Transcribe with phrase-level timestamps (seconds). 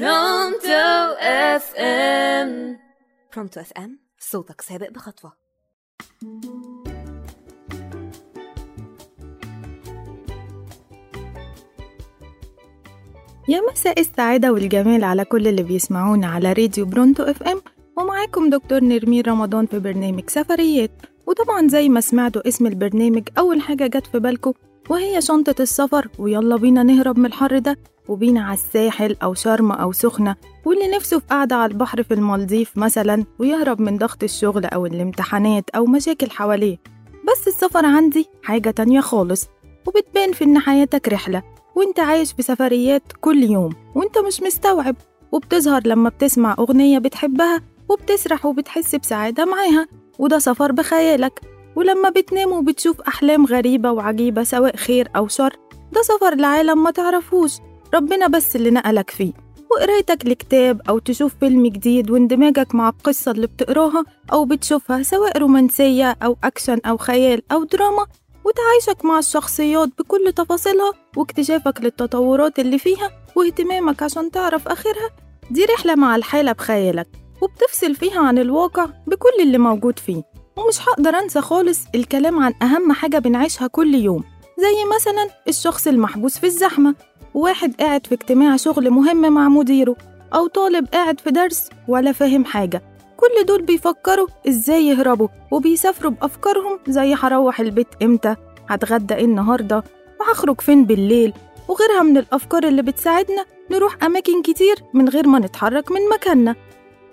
[0.00, 2.78] برونتو FM
[3.34, 5.32] برونتو FM صوتك سابق بخطوة.
[13.48, 17.62] يا مساء السعادة والجمال على كل اللي بيسمعونا على راديو برونتو FM
[17.96, 20.90] ومعاكم دكتور نرمين رمضان في برنامج سفريات.
[21.26, 24.52] وطبعا زي ما سمعتوا اسم البرنامج أول حاجة جت في بالكم
[24.90, 26.08] وهي شنطة السفر.
[26.18, 27.76] ويلا بينا نهرب من الحر ده.
[28.08, 32.76] وبينا على الساحل أو شرم أو سخنة واللي نفسه في قعدة على البحر في المالديف
[32.76, 36.76] مثلا ويهرب من ضغط الشغل أو الامتحانات أو مشاكل حواليه.
[37.28, 39.46] بس السفر عندي حاجة تانية خالص
[39.86, 41.42] وبتبان في إن حياتك رحلة
[41.74, 44.96] وإنت عايش في سفريات كل يوم وإنت مش مستوعب
[45.32, 49.86] وبتظهر لما بتسمع أغنية بتحبها وبتسرح وبتحس بسعادة معاها
[50.18, 51.40] وده سفر بخيالك.
[51.76, 55.56] ولما بتنام وبتشوف أحلام غريبة وعجيبة سواء خير أو شر
[55.92, 57.52] ده سفر لعالم ما تعرفوش.
[57.94, 59.32] ربنا بس اللي نقلك فيه.
[59.70, 66.16] وقرايتك لكتاب أو تشوف فيلم جديد واندماجك مع القصة اللي بتقراها أو بتشوفها سواء رومانسية
[66.22, 68.06] أو أكشن أو خيال أو دراما
[68.44, 75.10] وتعايشك مع الشخصيات بكل تفاصيلها واكتشافك للتطورات اللي فيها واهتمامك عشان تعرف آخرها.
[75.50, 77.08] دي رحلة مع الحالة بخيالك
[77.42, 80.22] وبتفصل فيها عن الواقع بكل اللي موجود فيه.
[80.56, 84.24] ومش هقدر أنسى خالص الكلام عن أهم حاجة بنعيشها كل يوم
[84.58, 86.94] زي مثلا الشخص المحبوس في الزحمة.
[87.34, 89.96] واحد قاعد في اجتماع شغل مهم مع مديره
[90.34, 92.82] أو طالب قاعد في درس ولا فاهم حاجة.
[93.16, 98.34] كل دول بيفكروا إزاي يهربوا وبيسافروا بأفكارهم زي هروح البيت إمتى
[98.68, 99.84] هتغدى إيه النهاردة
[100.20, 101.32] وهخرج فين بالليل
[101.68, 106.54] وغيرها من الأفكار اللي بتساعدنا نروح أماكن كتير من غير ما نتحرك من مكاننا.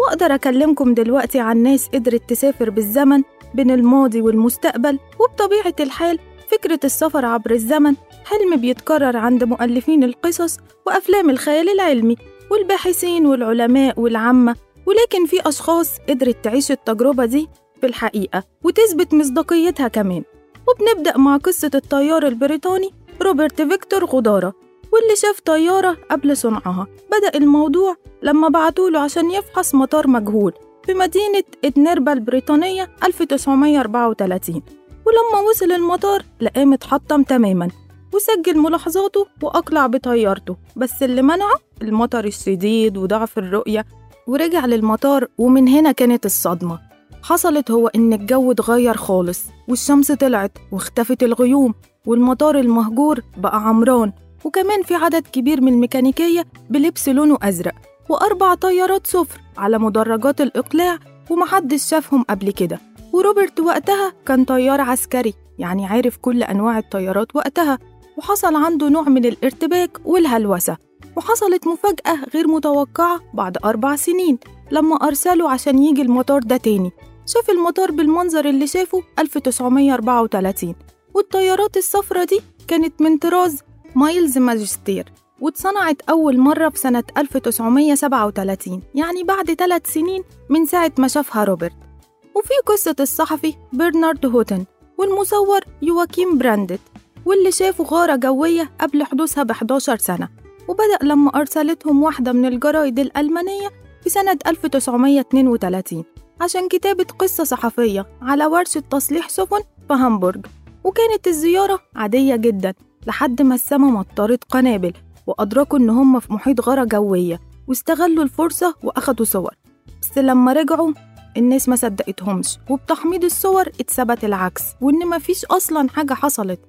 [0.00, 3.22] وأقدر أكلمكم دلوقتي عن ناس قدرت تسافر بالزمن
[3.54, 6.18] بين الماضي والمستقبل وبطبيعة الحال
[6.50, 12.16] فكرة السفر عبر الزمن حلم بيتكرر عند مؤلفين القصص وأفلام الخيال العلمي
[12.50, 17.48] والباحثين والعلماء والعامة ولكن في أشخاص قدرت تعيش التجربة دي
[17.80, 20.22] في الحقيقة وتثبت مصداقيتها كمان.
[20.68, 22.90] وبنبدأ مع قصة الطيار البريطاني
[23.22, 24.54] روبرت فيكتور غدارة
[24.92, 26.86] واللي شاف طيارة قبل صنعها.
[27.12, 30.52] بدأ الموضوع لما بعتوله عشان يفحص مطار مجهول
[30.86, 34.62] في مدينة إدنربا البريطانية 1934
[35.08, 37.68] ولما وصل المطار لقاه متحطم تماما
[38.14, 43.86] وسجل ملاحظاته وأقلع بطيارته بس اللي منعه المطر الشديد وضعف الرؤية
[44.26, 46.78] ورجع للمطار ومن هنا كانت الصدمة.
[47.22, 51.74] حصلت هو إن الجو اتغير خالص والشمس طلعت واختفت الغيوم
[52.06, 54.12] والمطار المهجور بقى عمران
[54.44, 57.74] وكمان في عدد كبير من الميكانيكية بلبس لونه أزرق
[58.08, 60.98] وأربع طيارات صفر على مدرجات الإقلاع
[61.30, 62.80] ومحدش شافهم قبل كده.
[63.18, 67.78] وروبرت وقتها كان طيار عسكري يعني عارف كل أنواع الطيارات وقتها
[68.16, 70.76] وحصل عنده نوع من الارتباك والهلوسة
[71.16, 74.38] وحصلت مفاجأة غير متوقعة بعد أربع سنين
[74.70, 76.92] لما أرسلوا عشان يجي المطار ده تاني.
[77.26, 80.74] شاف المطار بالمنظر اللي شافه 1934
[81.14, 83.62] والطيارات الصفرة دي كانت من طراز
[83.94, 91.08] مايلز ماجستير واتصنعت أول مرة في سنة 1937 يعني بعد ثلاث سنين من ساعة ما
[91.08, 91.87] شافها روبرت.
[92.34, 94.64] وفي قصة الصحفي برنارد هوتن
[94.98, 96.80] والمصور يواكيم براندت
[97.26, 100.28] واللي شافوا غارة جوية قبل حدوثها ب 11 سنة
[100.68, 103.68] وبدأ لما أرسلتهم واحدة من الجرايد الألمانية
[104.02, 106.04] في سنة 1932
[106.40, 110.46] عشان كتابة قصة صحفية على ورشة تصليح سفن في هامبورج
[110.84, 112.74] وكانت الزيارة عادية جدا
[113.06, 114.92] لحد ما السما مطرت قنابل
[115.26, 119.54] وأدركوا إن هم في محيط غارة جوية واستغلوا الفرصة وأخدوا صور.
[120.02, 120.92] بس لما رجعوا
[121.36, 126.60] الناس ما صدقتهمش وبتحميض الصور اتثبت العكس وإن مفيش أصلا حاجة حصلت.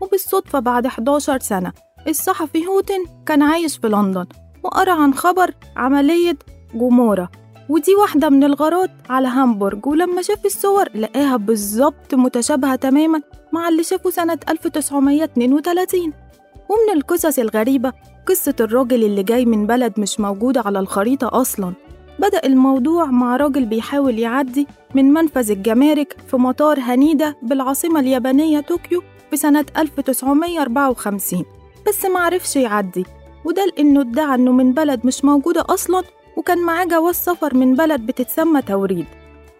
[0.00, 1.72] وبالصدفة بعد 11 سنة
[2.08, 4.26] الصحفي هوتن كان عايش في لندن
[4.62, 6.38] وقرأ عن خبر عملية
[6.74, 7.30] جومورا.
[7.68, 13.20] ودي واحدة من الغارات على هامبورج ولما شاف الصور لقاها بالظبط متشابهة تماما
[13.52, 16.00] مع اللي شافه سنة 1932
[16.68, 17.92] ومن القصص الغريبة
[18.26, 21.72] قصة الراجل اللي جاي من بلد مش موجودة على الخريطة أصلا.
[22.18, 29.02] بدأ الموضوع مع راجل بيحاول يعدي من منفذ الجمارك في مطار هنيدا بالعاصمة اليابانية طوكيو
[29.30, 31.44] في سنة 1954
[31.88, 33.06] بس معرفش يعدي
[33.44, 36.02] وده لأنه ادعى إنه من بلد مش موجودة أصلا
[36.36, 39.06] وكان معاه جواز سفر من بلد بتتسمى توريد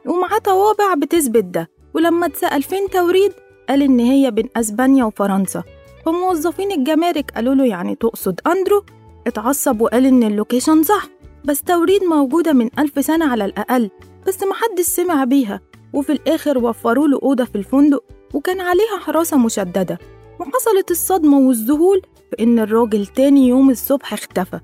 [0.07, 3.33] ومعاه طوابع بتثبت ده ولما اتسأل فين توريد
[3.69, 5.63] قال إن هي بين أسبانيا وفرنسا
[6.07, 8.83] فموظفين الجمارك قالوا له يعني تقصد أندرو؟
[9.27, 11.09] اتعصب وقال إن اللوكيشن صح.
[11.47, 13.91] بس توريد موجودة من ألف سنة على الأقل
[14.27, 15.61] بس محدش سمع بيها.
[15.93, 18.05] وفي الآخر وفروا له أوضة في الفندق
[18.35, 19.99] وكان عليها حراسة مشددة.
[20.41, 24.61] وحصلت الصدمة والذهول في إن الراجل تاني يوم الصبح اختفى.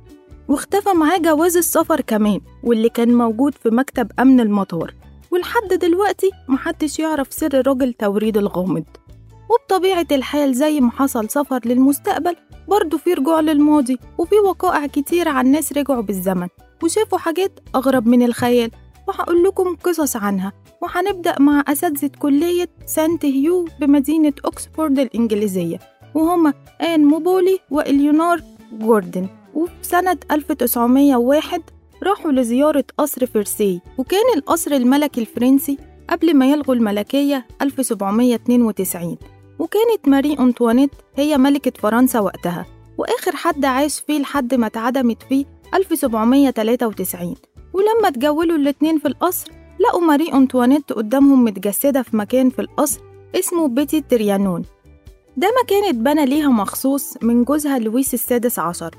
[0.48, 4.94] واختفى معاه جواز السفر كمان واللي كان موجود في مكتب أمن المطار.
[5.30, 8.84] ولحد دلوقتي محدش يعرف سر راجل توريد الغامض.
[9.50, 12.36] وبطبيعة الحال زي ما حصل سفر للمستقبل
[12.68, 16.48] برضه في رجوع للماضي وفي وقائع كتير عن ناس رجعوا بالزمن.
[16.82, 18.70] وشافوا حاجات أغرب من الخيال
[19.08, 20.52] وهقول لكم قصص عنها
[20.82, 25.78] وهنبدأ مع أساتذة كلية سانت هيو بمدينة أكسفورد الإنجليزية
[26.14, 28.40] وهما آن موبولي وإليونار
[28.72, 31.62] جوردن وفي سنة 1901
[32.02, 35.78] راحوا لزيارة قصر فرسي وكان القصر الملكي الفرنسي
[36.10, 39.16] قبل ما يلغوا الملكية 1792
[39.58, 42.66] وكانت ماري أنطوانيت هي ملكة فرنسا وقتها
[42.98, 47.34] وآخر حد عاش فيه لحد ما اتعدمت فيه 1793
[47.72, 53.00] ولما اتجولوا الاتنين في القصر لقوا ماري أنطوانيت قدامهم متجسدة في مكان في القصر
[53.34, 54.62] اسمه بيتي تريانون.
[55.36, 58.94] ده مكان اتبنى ليها مخصوص من جوزها لويس السادس عشر.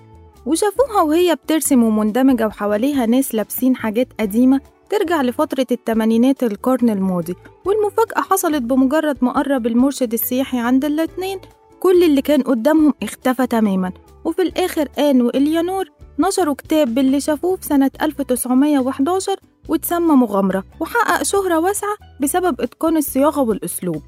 [0.45, 7.35] وشافوها وهي بترسم ومندمجة وحواليها ناس لابسين حاجات قديمة ترجع لفترة التمانينات القرن الماضي.
[7.65, 11.39] والمفاجأة حصلت بمجرد ما قرب المرشد السياحي عند الاتنين.
[11.79, 13.91] كل اللي كان قدامهم اختفى تماما.
[14.25, 19.35] وفي الآخر آن وإليانور نشروا كتاب باللي شافوه في سنة 1911
[19.69, 24.01] واتسمى مغامرة وحقق شهرة واسعة بسبب إتقان الصياغة والأسلوب.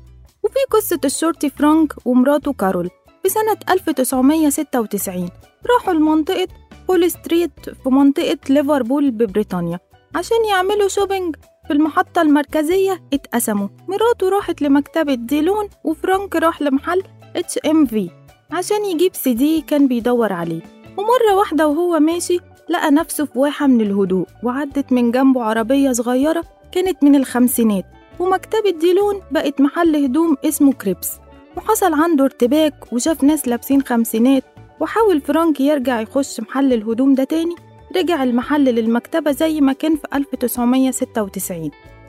[0.43, 2.89] وفي قصة الشرطي فرانك ومراته كارول
[3.23, 5.29] في سنة 1996
[5.75, 6.47] راحوا لمنطقة
[6.87, 7.51] بولد ستريت
[7.83, 9.79] في منطقة ليفربول ببريطانيا
[10.15, 11.35] عشان يعملوا shopping
[11.67, 13.67] في المحطة المركزية اتقسموا.
[13.87, 17.03] مراته راحت لمكتبة ديلون وفرانك راح لمحل
[17.35, 18.09] HMV
[18.51, 20.61] عشان يجيب سي دي كان بيدور عليه.
[20.97, 22.39] ومرة واحدة وهو ماشي
[22.69, 27.85] لقى نفسه في واحة من الهدوء وعدت من جنبه عربية صغيرة كانت من الخمسينات
[28.19, 31.11] ومكتبة ديلون بقت محل هدوم اسمه كريبس.
[31.57, 34.43] وحصل عنده ارتباك وشاف ناس لابسين خمسينات
[34.79, 37.55] وحاول فرانك يرجع يخش محل الهدوم ده تاني
[37.95, 41.59] رجع المحل للمكتبة زي ما كان في 1996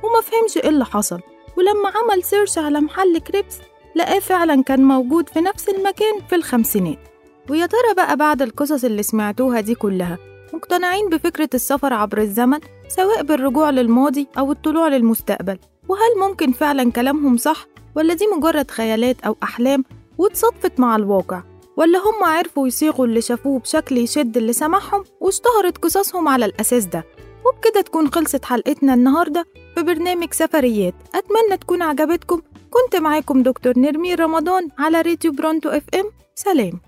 [0.05, 1.21] وما فهمش إيه اللي حصل.
[1.59, 3.59] ولما عمل search على محل كريبس
[3.97, 6.99] لقاه فعلا كان موجود في نفس المكان في الخمسينات.
[7.51, 10.19] ويا ترى بقى بعد القصص اللي سمعتوها دي كلها
[10.53, 12.59] مقتنعين بفكرة السفر عبر الزمن
[12.89, 15.59] سواء بالرجوع للماضي أو الطلوع للمستقبل؟
[15.89, 17.67] وهل ممكن فعلا كلامهم صح؟
[17.97, 19.85] ولا دي مجرد خيالات أو أحلام
[20.19, 21.43] واتصادفت مع الواقع؟
[21.77, 27.05] ولا هم عرفوا يصيغوا اللي شافوه بشكل يشد اللي سمعهم واشتهرت قصصهم على الأساس ده؟
[27.47, 29.45] وبكده تكون خلصت حلقتنا النهاردة
[29.75, 30.95] في برنامج سفريات.
[31.15, 32.43] أتمنى تكون عجبتكم.
[32.71, 36.05] كنت معاكم دكتور نرمين رمضان على راديو برونتو إف إم.
[36.35, 36.81] سلام.